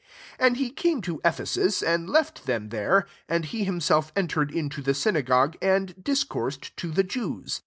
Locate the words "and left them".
1.83-2.69